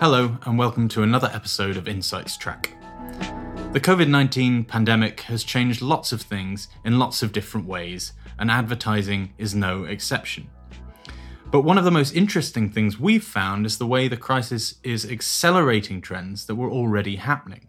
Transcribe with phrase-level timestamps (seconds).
[0.00, 2.72] Hello, and welcome to another episode of Insights Track.
[3.72, 8.48] The COVID 19 pandemic has changed lots of things in lots of different ways, and
[8.48, 10.50] advertising is no exception.
[11.50, 15.04] But one of the most interesting things we've found is the way the crisis is
[15.04, 17.66] accelerating trends that were already happening.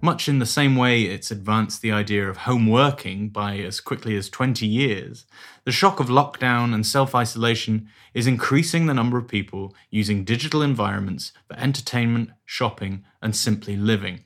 [0.00, 4.16] Much in the same way it's advanced the idea of home working by as quickly
[4.16, 5.26] as 20 years,
[5.64, 10.62] the shock of lockdown and self isolation is increasing the number of people using digital
[10.62, 14.20] environments for entertainment, shopping, and simply living.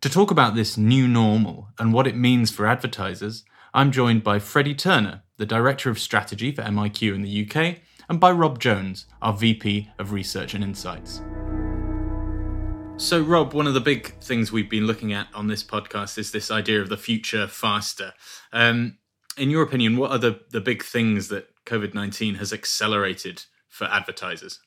[0.00, 4.40] To talk about this new normal and what it means for advertisers, I'm joined by
[4.40, 7.78] Freddie Turner, the Director of Strategy for MIQ in the UK,
[8.08, 11.22] and by Rob Jones, our VP of Research and Insights.
[12.98, 16.32] So, Rob, one of the big things we've been looking at on this podcast is
[16.32, 18.14] this idea of the future faster.
[18.54, 18.96] Um,
[19.36, 23.84] in your opinion, what are the, the big things that COVID 19 has accelerated for
[23.84, 24.60] advertisers?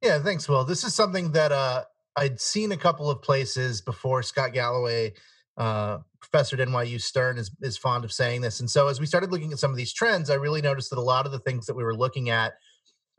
[0.00, 0.64] Yeah, thanks, Will.
[0.64, 1.82] This is something that uh,
[2.16, 4.22] I'd seen a couple of places before.
[4.22, 5.12] Scott Galloway,
[5.56, 8.60] uh, professor at NYU Stern, is, is fond of saying this.
[8.60, 10.98] And so, as we started looking at some of these trends, I really noticed that
[10.98, 12.52] a lot of the things that we were looking at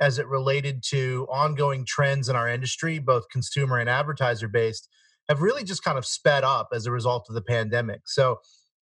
[0.02, 4.90] as it related to ongoing trends in our industry, both consumer and advertiser based,
[5.30, 8.02] have really just kind of sped up as a result of the pandemic.
[8.06, 8.40] So,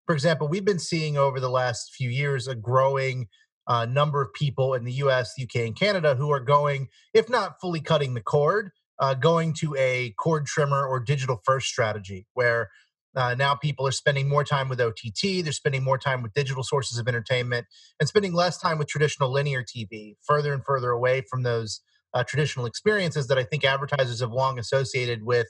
[0.07, 3.27] for example, we've been seeing over the last few years a growing
[3.67, 7.59] uh, number of people in the US, UK, and Canada who are going, if not
[7.61, 12.69] fully cutting the cord, uh, going to a cord trimmer or digital first strategy where
[13.15, 16.63] uh, now people are spending more time with OTT, they're spending more time with digital
[16.63, 17.65] sources of entertainment,
[17.99, 21.81] and spending less time with traditional linear TV, further and further away from those
[22.13, 25.47] uh, traditional experiences that I think advertisers have long associated with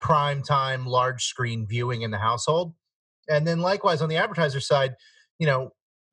[0.00, 2.74] prime time, large screen viewing in the household.
[3.28, 4.94] And then likewise on the advertiser side,
[5.38, 5.72] you know,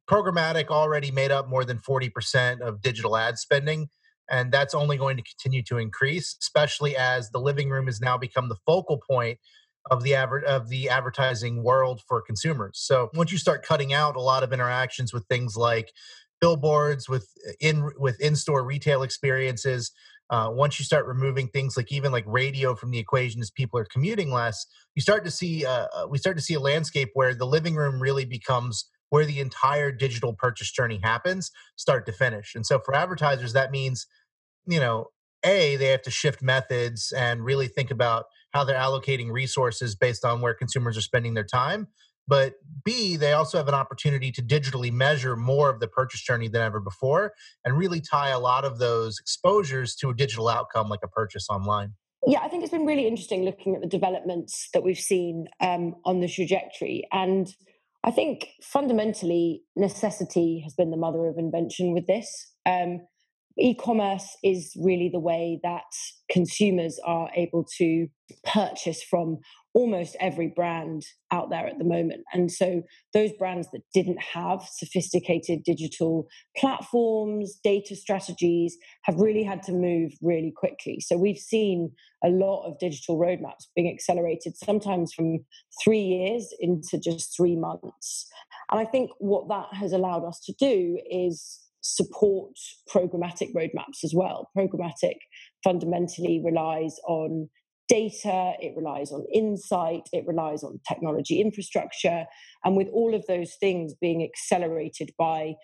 [0.09, 3.89] programmatic already made up more than 40% of digital ad spending.
[4.29, 8.17] And that's only going to continue to increase, especially as the living room has now
[8.17, 9.39] become the focal point
[9.89, 12.79] of the aver- of the advertising world for consumers.
[12.81, 15.91] So once you start cutting out a lot of interactions with things like
[16.39, 19.91] billboards, with uh, in with in store retail experiences,
[20.29, 23.79] uh, once you start removing things like even like radio from the equation as people
[23.79, 24.65] are commuting less,
[24.95, 27.75] you start to see uh, uh, we start to see a landscape where the living
[27.75, 32.55] room really becomes where the entire digital purchase journey happens, start to finish.
[32.55, 34.05] And so for advertisers, that means
[34.65, 35.07] you know
[35.45, 40.25] a they have to shift methods and really think about how they're allocating resources based
[40.25, 41.87] on where consumers are spending their time.
[42.27, 46.49] But B, they also have an opportunity to digitally measure more of the purchase journey
[46.49, 50.89] than ever before and really tie a lot of those exposures to a digital outcome
[50.89, 51.93] like a purchase online.
[52.25, 55.95] Yeah, I think it's been really interesting looking at the developments that we've seen um,
[56.03, 57.07] on the trajectory.
[57.11, 57.47] And
[58.03, 62.51] I think fundamentally, necessity has been the mother of invention with this.
[62.65, 63.01] Um,
[63.59, 65.83] e-commerce is really the way that
[66.29, 68.07] consumers are able to
[68.45, 69.39] purchase from
[69.73, 72.21] almost every brand out there at the moment.
[72.33, 72.81] And so
[73.13, 80.13] those brands that didn't have sophisticated digital platforms data strategies have really had to move
[80.21, 80.99] really quickly.
[80.99, 81.91] So we've seen
[82.23, 85.45] a lot of digital roadmaps being accelerated sometimes from
[85.83, 88.27] 3 years into just 3 months.
[88.71, 92.51] And i think what that has allowed us to do is support
[92.93, 94.49] programmatic roadmaps as well.
[94.57, 95.15] Programmatic
[95.63, 97.49] fundamentally relies on
[97.87, 102.25] data, it relies on insight, it relies on technology infrastructure.
[102.65, 105.55] And with all of those things being accelerated by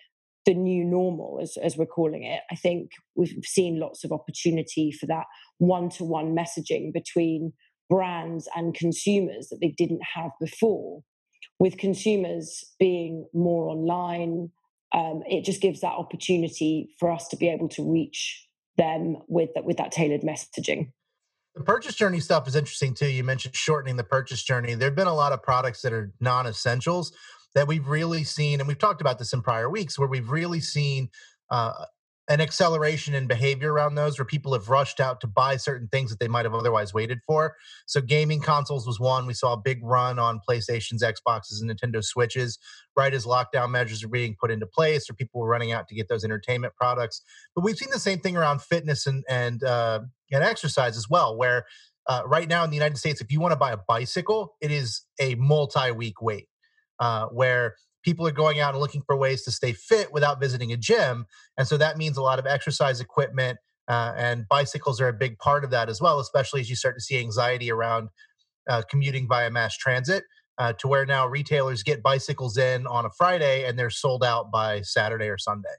[0.46, 4.92] the new normal, as, as we're calling it, I think we've seen lots of opportunity
[4.92, 5.24] for that
[5.58, 7.52] one to one messaging between
[7.90, 11.02] brands and consumers that they didn't have before.
[11.58, 14.50] With consumers being more online,
[14.94, 18.46] um, it just gives that opportunity for us to be able to reach
[18.78, 20.92] them with that with that tailored messaging.
[21.54, 23.08] The purchase journey stuff is interesting too.
[23.08, 24.74] You mentioned shortening the purchase journey.
[24.74, 27.12] There have been a lot of products that are non-essentials
[27.54, 30.60] that we've really seen, and we've talked about this in prior weeks, where we've really
[30.60, 31.10] seen
[31.50, 31.84] uh,
[32.28, 36.10] an acceleration in behavior around those where people have rushed out to buy certain things
[36.10, 37.54] that they might have otherwise waited for.
[37.86, 39.26] So gaming consoles was one.
[39.26, 42.58] We saw a big run on PlayStations, Xboxes, and Nintendo Switches
[42.96, 45.94] right as lockdown measures are being put into place or people were running out to
[45.94, 47.20] get those entertainment products.
[47.54, 50.00] But we've seen the same thing around fitness and and uh,
[50.32, 51.66] and exercise as well, where
[52.06, 54.70] uh, right now in the United States, if you want to buy a bicycle, it
[54.70, 56.48] is a multi-week wait.
[57.00, 60.72] Uh, where people are going out and looking for ways to stay fit without visiting
[60.72, 61.26] a gym.
[61.58, 63.58] And so that means a lot of exercise equipment
[63.88, 66.96] uh, and bicycles are a big part of that as well, especially as you start
[66.96, 68.08] to see anxiety around
[68.68, 70.24] uh, commuting via mass transit.
[70.56, 74.52] Uh, to where now retailers get bicycles in on a Friday and they're sold out
[74.52, 75.74] by Saturday or Sunday.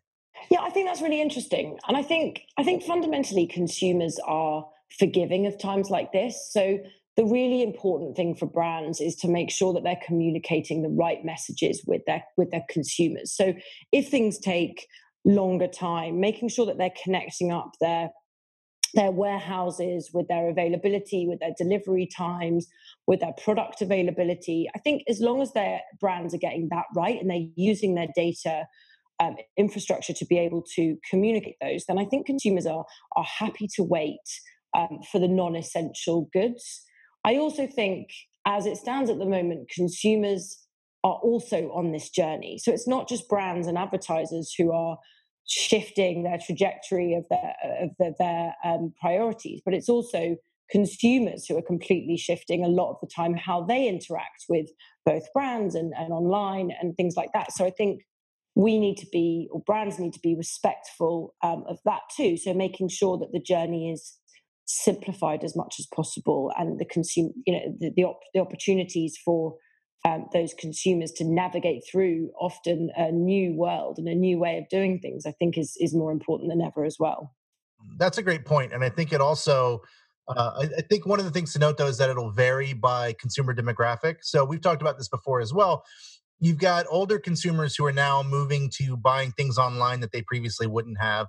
[0.49, 1.77] Yeah, I think that's really interesting.
[1.87, 4.67] And I think I think fundamentally consumers are
[4.99, 6.49] forgiving of times like this.
[6.51, 6.79] So
[7.17, 11.23] the really important thing for brands is to make sure that they're communicating the right
[11.23, 13.33] messages with their with their consumers.
[13.33, 13.53] So
[13.91, 14.87] if things take
[15.23, 18.09] longer time, making sure that they're connecting up their
[18.93, 22.67] their warehouses with their availability, with their delivery times,
[23.07, 24.69] with their product availability.
[24.73, 28.07] I think as long as their brands are getting that right and they're using their
[28.15, 28.65] data
[29.19, 32.85] um, infrastructure to be able to communicate those, then I think consumers are
[33.15, 34.27] are happy to wait
[34.75, 36.84] um, for the non-essential goods.
[37.25, 38.11] I also think,
[38.45, 40.43] as it stands at the moment, consumers
[41.03, 42.57] are also on this journey.
[42.57, 44.97] So it's not just brands and advertisers who are
[45.47, 50.37] shifting their trajectory of their of their, um, priorities, but it's also
[50.69, 54.67] consumers who are completely shifting a lot of the time how they interact with
[55.05, 57.51] both brands and, and online and things like that.
[57.51, 58.01] So I think
[58.55, 62.37] we need to be, or brands need to be respectful um, of that too.
[62.37, 64.17] So making sure that the journey is
[64.65, 69.17] simplified as much as possible and the consume, you know, the, the, op- the opportunities
[69.23, 69.55] for
[70.05, 74.69] um, those consumers to navigate through often a new world and a new way of
[74.69, 77.33] doing things, I think is is more important than ever as well.
[77.97, 79.81] That's a great point, and I think it also.
[80.27, 82.73] Uh, I, I think one of the things to note though is that it'll vary
[82.73, 84.17] by consumer demographic.
[84.21, 85.83] So we've talked about this before as well.
[86.39, 90.65] You've got older consumers who are now moving to buying things online that they previously
[90.65, 91.27] wouldn't have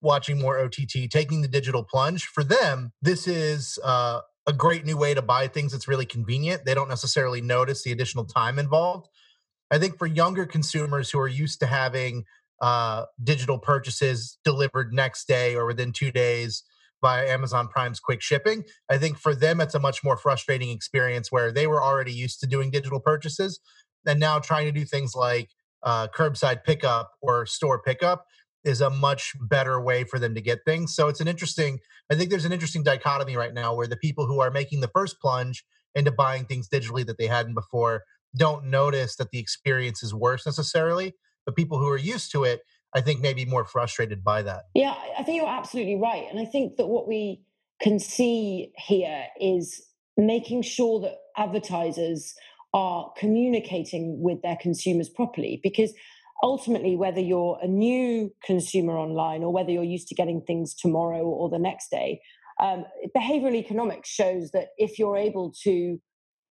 [0.00, 2.24] watching more OTT, taking the digital plunge.
[2.24, 6.64] For them, this is uh, a great new way to buy things that's really convenient.
[6.64, 9.08] They don't necessarily notice the additional time involved.
[9.70, 12.24] I think for younger consumers who are used to having
[12.60, 16.62] uh, digital purchases delivered next day or within two days
[17.02, 21.32] via Amazon Prime's quick shipping, I think for them it's a much more frustrating experience
[21.32, 23.60] where they were already used to doing digital purchases
[24.06, 25.50] and now trying to do things like
[25.82, 28.26] uh, curbside pickup or store pickup
[28.64, 30.94] is a much better way for them to get things.
[30.94, 31.80] So it's an interesting,
[32.10, 34.88] I think there's an interesting dichotomy right now where the people who are making the
[34.88, 35.64] first plunge
[35.94, 38.02] into buying things digitally that they hadn't before
[38.36, 41.14] don't notice that the experience is worse necessarily.
[41.46, 42.62] But people who are used to it,
[42.94, 44.62] I think, may be more frustrated by that.
[44.74, 46.24] Yeah, I think you're absolutely right.
[46.30, 47.42] And I think that what we
[47.80, 49.84] can see here is
[50.16, 52.34] making sure that advertisers
[52.72, 55.92] are communicating with their consumers properly because
[56.44, 61.22] ultimately, whether you're a new consumer online or whether you're used to getting things tomorrow
[61.22, 62.20] or the next day,
[62.62, 62.84] um,
[63.16, 65.98] behavioral economics shows that if you're able to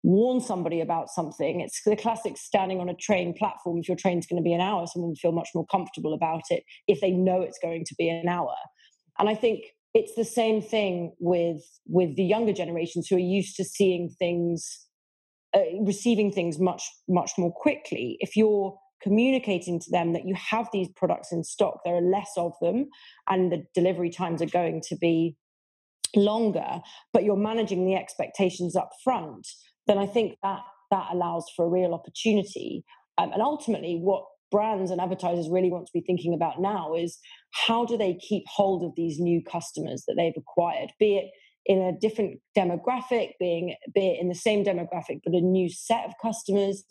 [0.02, 3.78] warn somebody about something, it's the classic standing on a train platform.
[3.78, 6.42] If your train's going to be an hour, someone will feel much more comfortable about
[6.50, 8.56] it if they know it's going to be an hour.
[9.20, 9.64] And I think
[9.94, 14.88] it's the same thing with with the younger generations who are used to seeing things,
[15.56, 18.18] uh, receiving things much much more quickly.
[18.20, 22.32] If you're communicating to them that you have these products in stock, there are less
[22.38, 22.88] of them,
[23.30, 25.36] and the delivery times are going to be
[26.16, 29.48] longer, but you're managing the expectations up front,
[29.88, 30.62] then I think that
[30.92, 32.84] that allows for a real opportunity.
[33.18, 37.18] Um, and ultimately, what brands and advertisers really want to be thinking about now is
[37.68, 41.26] how do they keep hold of these new customers that they've acquired, be it
[41.66, 46.06] in a different demographic, being be it in the same demographic but a new set
[46.06, 46.84] of customers,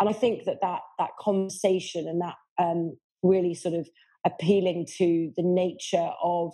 [0.00, 3.88] and I think that that that conversation and that um, really sort of
[4.24, 6.52] appealing to the nature of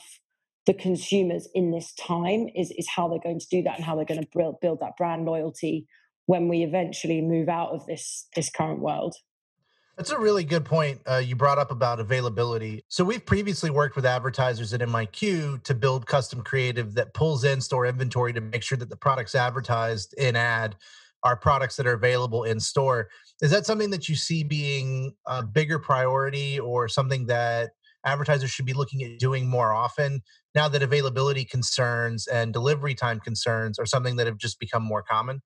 [0.66, 3.96] the consumers in this time is is how they're going to do that and how
[3.96, 5.86] they're going to build build that brand loyalty
[6.26, 9.14] when we eventually move out of this this current world.
[9.96, 12.84] That's a really good point uh, you brought up about availability.
[12.88, 17.60] So we've previously worked with advertisers at MIQ to build custom creative that pulls in
[17.60, 20.76] store inventory to make sure that the products advertised in ad
[21.22, 23.08] are products that are available in store.
[23.40, 27.70] Is that something that you see being a bigger priority or something that
[28.04, 30.22] advertisers should be looking at doing more often
[30.54, 35.02] now that availability concerns and delivery time concerns are something that have just become more
[35.02, 35.42] common?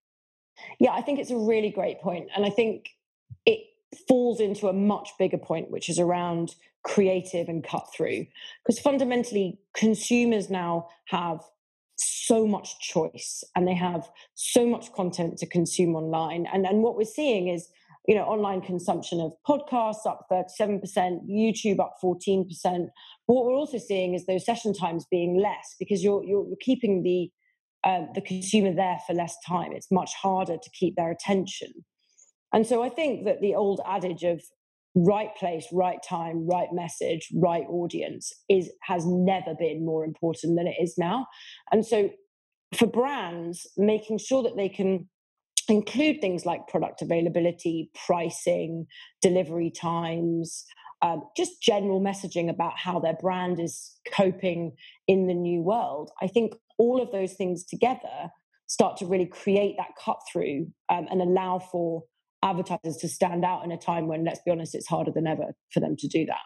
[0.78, 2.28] Yeah, I think it's a really great point.
[2.34, 2.90] And I think
[3.44, 3.60] it
[4.08, 6.54] falls into a much bigger point, which is around
[6.84, 8.26] creative and cut through.
[8.64, 11.40] Because fundamentally, consumers now have
[11.96, 16.46] so much choice and they have so much content to consume online.
[16.52, 17.68] And, and what we're seeing is,
[18.06, 20.80] you know, online consumption of podcasts up 37%,
[21.30, 22.46] YouTube up 14%.
[22.64, 27.02] But what we're also seeing is those session times being less because you're, you're, keeping
[27.02, 27.30] the,
[27.88, 29.72] um, the consumer there for less time.
[29.72, 31.72] It's much harder to keep their attention.
[32.52, 34.42] And so I think that the old adage of
[34.94, 40.66] right place, right time, right message, right audience is has never been more important than
[40.66, 41.26] it is now.
[41.72, 42.10] And so
[42.76, 45.08] for brands, making sure that they can
[45.68, 48.86] include things like product availability, pricing,
[49.22, 50.64] delivery times,
[51.02, 54.72] um, just general messaging about how their brand is coping
[55.08, 56.10] in the new world.
[56.22, 58.30] I think all of those things together
[58.66, 62.04] start to really create that cut through um, and allow for
[62.44, 65.54] advertisers to stand out in a time when, let's be honest, it's harder than ever
[65.72, 66.42] for them to do that.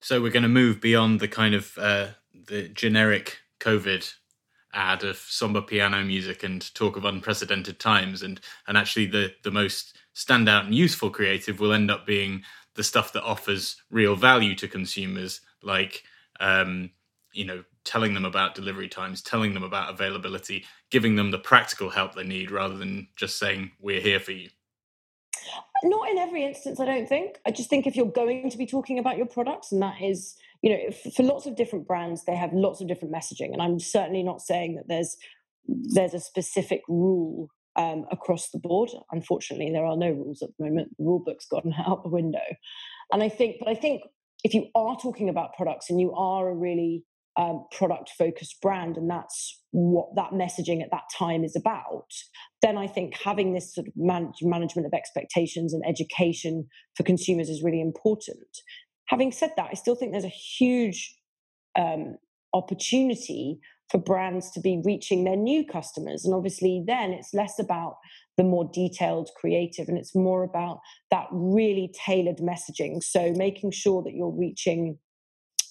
[0.00, 2.08] So we're going to move beyond the kind of uh,
[2.46, 4.12] the generic COVID
[4.74, 9.50] ad of somber piano music and talk of unprecedented times, and and actually the the
[9.50, 12.42] most standout and useful creative will end up being
[12.74, 16.04] the stuff that offers real value to consumers, like
[16.38, 16.90] um,
[17.32, 21.90] you know telling them about delivery times, telling them about availability, giving them the practical
[21.90, 24.50] help they need, rather than just saying we're here for you.
[25.84, 27.38] Not in every instance, I don't think.
[27.46, 30.34] I just think if you're going to be talking about your products, and that is,
[30.62, 33.78] you know, for lots of different brands, they have lots of different messaging, and I'm
[33.78, 35.16] certainly not saying that there's
[35.66, 38.90] there's a specific rule um, across the board.
[39.12, 40.96] Unfortunately, there are no rules at the moment.
[40.98, 42.56] The rule book's gone out the window,
[43.12, 44.02] and I think, but I think
[44.44, 47.04] if you are talking about products and you are a really
[47.38, 52.10] um, product focused brand and that's what that messaging at that time is about
[52.62, 56.66] then i think having this sort of man- management of expectations and education
[56.96, 58.48] for consumers is really important.
[59.06, 61.14] Having said that i still think there's a huge
[61.78, 62.16] um,
[62.52, 67.96] opportunity for brands to be reaching their new customers and obviously then it's less about
[68.36, 70.80] the more detailed creative and it's more about
[71.10, 73.02] that really tailored messaging.
[73.02, 74.98] So making sure that you're reaching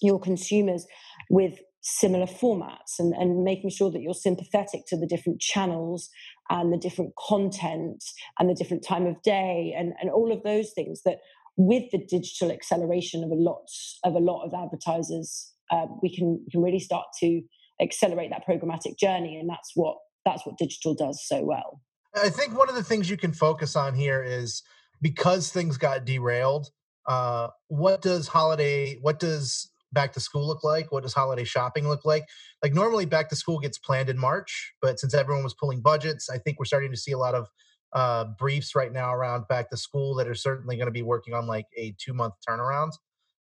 [0.01, 0.86] your consumers
[1.29, 6.10] with similar formats and, and making sure that you're sympathetic to the different channels
[6.50, 8.03] and the different content
[8.39, 11.19] and the different time of day and, and all of those things that
[11.55, 13.67] with the digital acceleration of a lot
[14.03, 17.41] of a lot of advertisers uh, we can can really start to
[17.81, 21.81] accelerate that programmatic journey and that's what that's what digital does so well.
[22.13, 24.62] I think one of the things you can focus on here is
[25.01, 26.69] because things got derailed
[27.07, 30.91] uh, what does holiday what does back to school look like?
[30.91, 32.25] What does holiday shopping look like?
[32.62, 36.29] Like normally back to school gets planned in March, but since everyone was pulling budgets,
[36.29, 37.48] I think we're starting to see a lot of
[37.94, 41.34] uh, briefs right now around back to school that are certainly going to be working
[41.34, 42.91] on like a two month turnaround.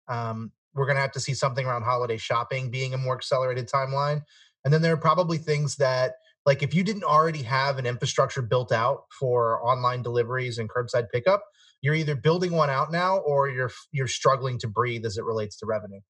[0.09, 3.69] Um, we're going to have to see something around holiday shopping being a more accelerated
[3.69, 4.23] timeline.
[4.65, 6.15] And then there are probably things that,
[6.47, 11.11] like, if you didn't already have an infrastructure built out for online deliveries and curbside
[11.13, 11.45] pickup,
[11.81, 15.57] you're either building one out now or you're you're struggling to breathe as it relates
[15.59, 16.01] to revenue.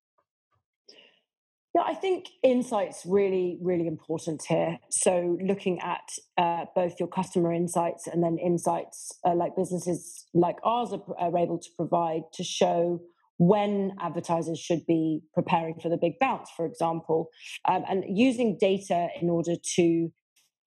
[1.74, 4.78] Yeah, I think insights really, really important here.
[4.90, 10.56] So looking at uh, both your customer insights and then insights uh, like businesses like
[10.62, 13.00] ours are, are, able to provide to show
[13.38, 17.30] when advertisers should be preparing for the big bounce, for example,
[17.64, 20.12] um, and using data in order to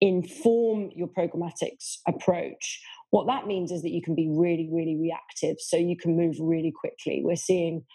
[0.01, 2.81] inform your programmatics approach.
[3.11, 5.55] What that means is that you can be really, really reactive.
[5.59, 7.21] So you can move really quickly.
[7.23, 7.85] We're seeing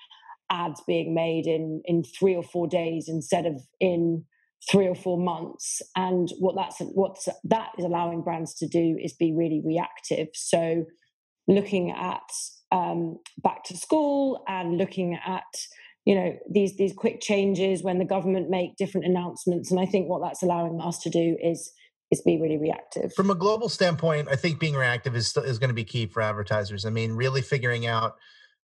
[0.53, 4.25] ads being made in in three or four days instead of in
[4.71, 5.83] three or four months.
[5.97, 10.29] And what that's what that is allowing brands to do is be really reactive.
[10.35, 10.85] So
[11.49, 12.23] looking at
[12.71, 15.43] um, back to school and looking at
[16.05, 19.71] you know these these quick changes when the government make different announcements.
[19.71, 21.73] And i think what that's allowing us to do is
[22.11, 23.13] is be really reactive.
[23.15, 26.21] From a global standpoint i think being reactive is is going to be key for
[26.23, 26.85] advertisers.
[26.85, 28.17] I mean really figuring out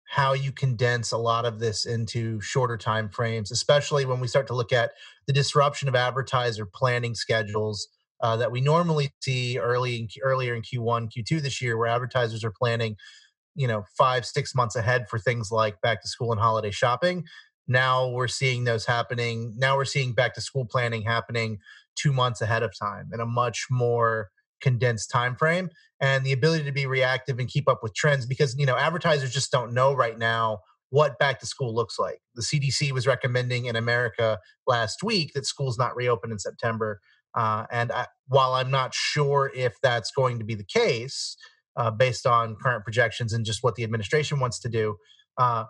[0.10, 4.48] how you condense a lot of this into shorter time frames especially when we start
[4.48, 4.92] to look at
[5.28, 7.88] the disruption of advertiser planning schedules
[8.22, 12.44] uh, that we normally see early in, earlier in q1 q2 this year where advertisers
[12.44, 12.96] are planning
[13.58, 17.26] you know five six months ahead for things like back to school and holiday shopping.
[17.68, 21.58] Now we're seeing those happening now we're seeing back to school planning happening
[21.96, 24.30] two months ahead of time in a much more
[24.62, 28.56] condensed time frame and the ability to be reactive and keep up with trends because
[28.58, 30.60] you know advertisers just don't know right now
[30.90, 32.20] what back to school looks like.
[32.36, 37.02] The CDC was recommending in America last week that schools not reopen in September.
[37.36, 41.36] Uh, and I, while I'm not sure if that's going to be the case,
[41.76, 44.96] uh, based on current projections and just what the administration wants to do,
[45.38, 45.66] uh,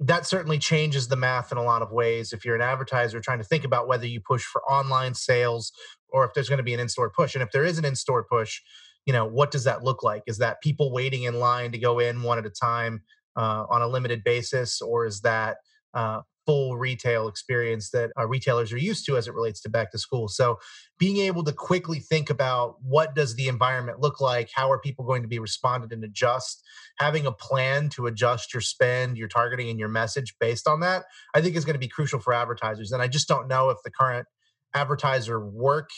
[0.00, 2.32] that certainly changes the math in a lot of ways.
[2.32, 5.72] If you're an advertiser trying to think about whether you push for online sales
[6.10, 8.24] or if there's going to be an in-store push, and if there is an in-store
[8.24, 8.60] push,
[9.06, 10.22] you know what does that look like?
[10.26, 13.02] Is that people waiting in line to go in one at a time
[13.36, 15.56] uh, on a limited basis, or is that
[15.94, 19.92] uh, full retail experience that uh, retailers are used to as it relates to back
[19.92, 20.28] to school.
[20.28, 20.58] So
[20.98, 25.04] being able to quickly think about what does the environment look like, how are people
[25.04, 26.64] going to be responded and adjust,
[26.96, 31.04] having a plan to adjust your spend, your targeting and your message based on that,
[31.34, 32.92] I think is going to be crucial for advertisers.
[32.92, 34.26] And I just don't know if the current
[34.74, 35.90] advertiser work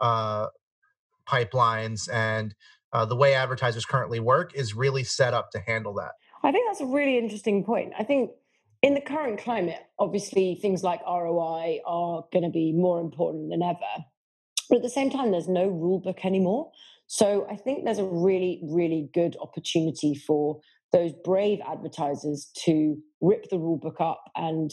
[0.00, 0.46] uh,
[1.28, 2.54] pipelines and
[2.94, 6.12] uh, the way advertisers currently work is really set up to handle that.
[6.42, 7.92] I think that's a really interesting point.
[7.98, 8.30] I think
[8.82, 13.62] in the current climate, obviously things like ROI are going to be more important than
[13.62, 14.04] ever.
[14.68, 16.70] But at the same time, there's no rule book anymore.
[17.06, 20.60] So I think there's a really, really good opportunity for
[20.92, 24.70] those brave advertisers to rip the rule book up and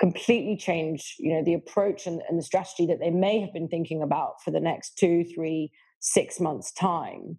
[0.00, 3.68] completely change, you know, the approach and, and the strategy that they may have been
[3.68, 7.38] thinking about for the next two, three, six months' time,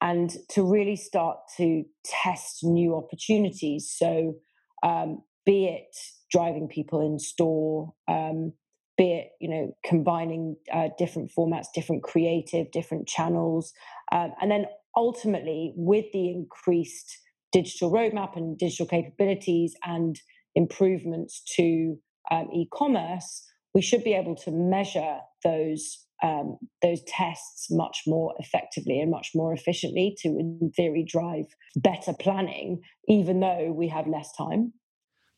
[0.00, 3.94] and to really start to test new opportunities.
[3.96, 4.34] So
[4.82, 5.96] um, be it
[6.30, 8.52] driving people in store, um,
[8.96, 13.72] be it you know combining uh, different formats, different creative, different channels,
[14.12, 14.66] um, and then
[14.96, 17.18] ultimately with the increased
[17.52, 20.20] digital roadmap and digital capabilities and
[20.54, 21.96] improvements to
[22.30, 23.44] um, e-commerce,
[23.74, 29.30] we should be able to measure those um, those tests much more effectively and much
[29.34, 34.74] more efficiently to, in theory, drive better planning, even though we have less time.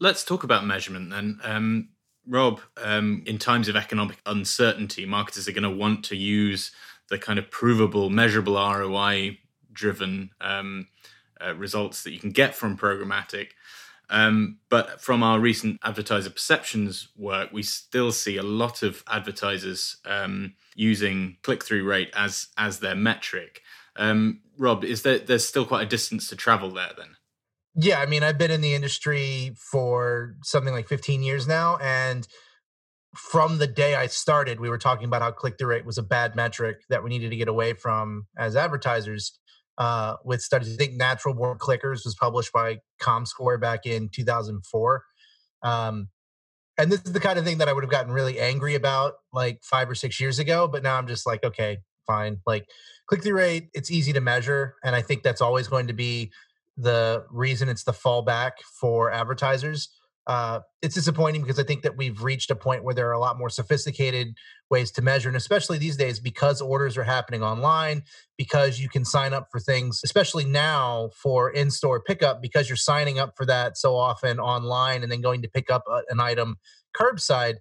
[0.03, 1.39] Let's talk about measurement then.
[1.45, 1.91] Um,
[2.27, 6.73] Rob, um, in times of economic uncertainty, marketers are going to want to use
[7.09, 9.39] the kind of provable, measurable ROI
[9.73, 10.89] driven um,
[11.41, 13.51] uh, results that you can get from programmatic.
[14.11, 19.99] Um, but from our recent advertiser perceptions work, we still see a lot of advertisers
[20.05, 23.63] um, using click through rate as as their metric.
[23.95, 27.15] Um, Rob, is there there's still quite a distance to travel there then?
[27.75, 31.79] Yeah, I mean, I've been in the industry for something like 15 years now.
[31.81, 32.27] And
[33.17, 36.03] from the day I started, we were talking about how click through rate was a
[36.03, 39.39] bad metric that we needed to get away from as advertisers.
[39.79, 45.05] Uh, with studies, I think Natural Born Clickers was published by ComScore back in 2004.
[45.63, 46.09] Um,
[46.79, 49.15] and this is the kind of thing that I would have gotten really angry about
[49.33, 50.69] like five or six years ago.
[50.69, 52.39] But now I'm just like, okay, fine.
[52.47, 52.67] Like
[53.07, 54.75] click through rate, it's easy to measure.
[54.85, 56.33] And I think that's always going to be
[56.77, 59.89] the reason it's the fallback for advertisers.
[60.27, 63.19] Uh, it's disappointing because I think that we've reached a point where there are a
[63.19, 64.35] lot more sophisticated
[64.71, 68.05] ways to measure, and especially these days because orders are happening online,
[68.39, 73.19] because you can sign up for things, especially now for in-store pickup, because you're signing
[73.19, 76.57] up for that so often online and then going to pick up a, an item
[76.97, 77.57] curbside.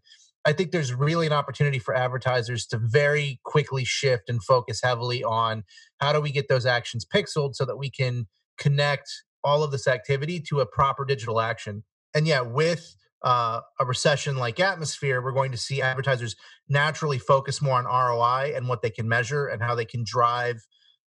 [0.45, 5.23] I think there's really an opportunity for advertisers to very quickly shift and focus heavily
[5.23, 5.63] on
[5.99, 8.27] how do we get those actions pixeled so that we can
[8.61, 9.09] connect
[9.43, 11.83] all of this activity to a proper digital action.
[12.13, 16.35] And yeah, with uh, a recession like atmosphere, we're going to see advertisers
[16.69, 20.61] naturally focus more on ROI and what they can measure and how they can drive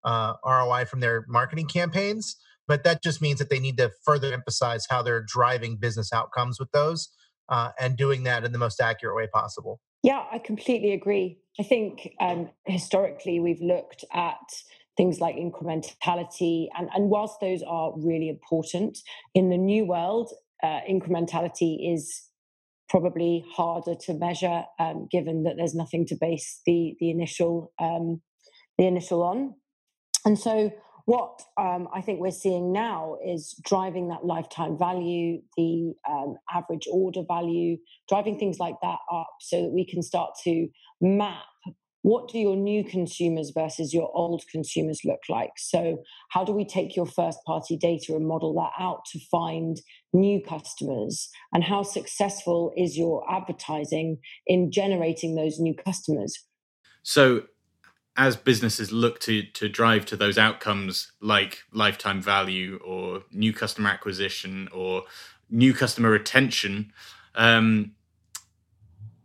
[0.05, 2.37] uh, ROI from their marketing campaigns.
[2.67, 6.59] But that just means that they need to further emphasize how they're driving business outcomes
[6.59, 7.09] with those
[7.49, 9.81] uh, and doing that in the most accurate way possible.
[10.03, 11.39] Yeah, I completely agree.
[11.59, 14.41] I think um, historically we've looked at
[14.97, 16.67] things like incrementality.
[16.79, 18.99] And, and whilst those are really important,
[19.35, 22.29] in the new world, uh, incrementality is
[22.89, 28.21] probably harder to measure um, given that there's nothing to base the, the initial um,
[28.79, 29.55] the initial on.
[30.25, 30.73] And so
[31.07, 36.87] what um, I think we're seeing now is driving that lifetime value, the um, average
[36.91, 37.77] order value,
[38.09, 40.69] driving things like that up so that we can start to
[41.01, 41.45] map
[42.05, 45.53] what do your new consumers versus your old consumers look like?
[45.57, 49.81] So, how do we take your first party data and model that out to find
[50.13, 51.31] new customers?
[51.55, 56.45] And how successful is your advertising in generating those new customers?
[57.03, 57.45] So,
[58.19, 63.89] as businesses look to to drive to those outcomes like lifetime value or new customer
[63.89, 65.05] acquisition or
[65.49, 66.93] new customer retention,
[67.35, 67.93] um,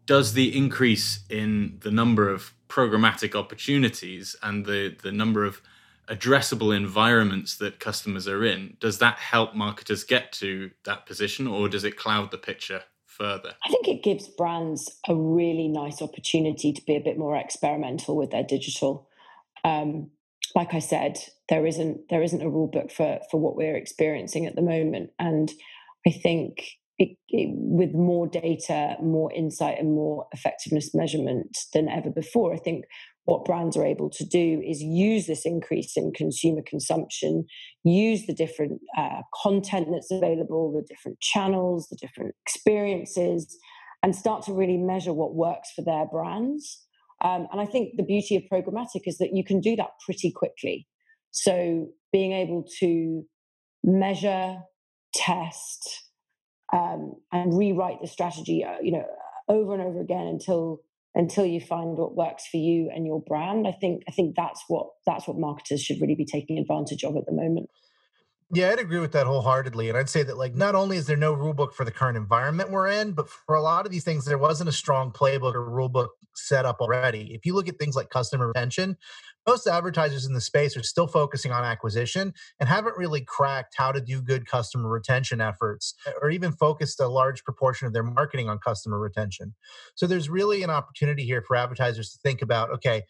[0.05, 5.61] does the increase in the number of programmatic opportunities and the the number of
[6.07, 11.69] addressable environments that customers are in does that help marketers get to that position or
[11.69, 13.53] does it cloud the picture further?
[13.63, 18.15] I think it gives brands a really nice opportunity to be a bit more experimental
[18.15, 19.09] with their digital.
[19.63, 20.11] Um,
[20.55, 24.45] like i said there isn't there isn't a rule book for for what we're experiencing
[24.45, 25.11] at the moment.
[25.19, 25.51] And
[26.07, 32.09] i think it, it, with more data, more insight, and more effectiveness measurement than ever
[32.09, 32.53] before.
[32.53, 32.85] I think
[33.23, 37.45] what brands are able to do is use this increase in consumer consumption,
[37.83, 43.57] use the different uh, content that's available, the different channels, the different experiences,
[44.03, 46.85] and start to really measure what works for their brands.
[47.23, 50.31] Um, and I think the beauty of programmatic is that you can do that pretty
[50.31, 50.87] quickly.
[51.31, 53.23] So being able to
[53.83, 54.57] measure,
[55.13, 56.08] test,
[56.73, 59.05] um, and rewrite the strategy, uh, you know,
[59.47, 60.81] over and over again until
[61.15, 63.67] until you find what works for you and your brand.
[63.67, 67.15] I think I think that's what that's what marketers should really be taking advantage of
[67.15, 67.69] at the moment.
[68.51, 69.89] Yeah, I'd agree with that wholeheartedly.
[69.89, 72.17] And I'd say that, like, not only is there no rule book for the current
[72.17, 75.53] environment we're in, but for a lot of these things, there wasn't a strong playbook
[75.53, 77.31] or rule book set up already.
[77.35, 78.97] If you look at things like customer retention,
[79.47, 83.91] most advertisers in the space are still focusing on acquisition and haven't really cracked how
[83.91, 88.03] to do good customer retention efforts eh, or even focused a large proportion of their
[88.03, 89.55] marketing on customer retention.
[89.95, 93.03] So there's really an opportunity here for advertisers to think about okay,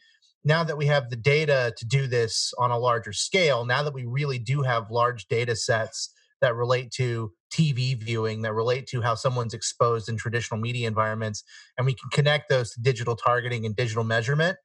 [0.43, 3.93] now that we have the data to do this on a larger scale, now that
[3.93, 9.01] we really do have large data sets that relate to TV viewing, that relate to
[9.01, 11.43] how someone's exposed in traditional media environments,
[11.77, 14.57] and we can connect those to digital targeting and digital measurement,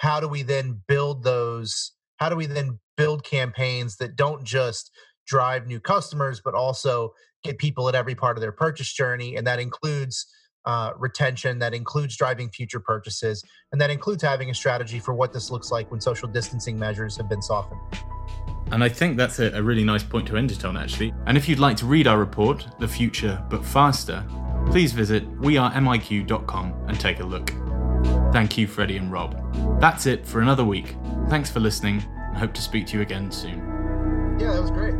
[0.00, 1.92] how do we then build those?
[2.16, 4.90] How do we then build campaigns that don't just
[5.26, 7.12] drive new customers, but also
[7.44, 9.36] get people at every part of their purchase journey?
[9.36, 10.26] And that includes
[10.64, 15.34] uh, retention that includes driving future purchases, and that includes having a strategy for what
[15.34, 17.80] this looks like when social distancing measures have been softened.
[18.72, 21.12] And I think that's a, a really nice point to end it on, actually.
[21.26, 24.24] And if you'd like to read our report, The Future But Faster,
[24.66, 27.52] please visit wearemiq.com and take a look.
[28.32, 29.80] Thank you, Freddie and Rob.
[29.80, 30.96] That's it for another week.
[31.28, 33.58] Thanks for listening, and hope to speak to you again soon.
[34.38, 34.94] Yeah, that was great.